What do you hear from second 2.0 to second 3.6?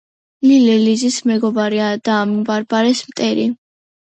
და ბარბარეს მტერი